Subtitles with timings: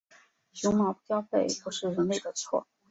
[0.53, 2.65] 熊猫不交配不是人类的错。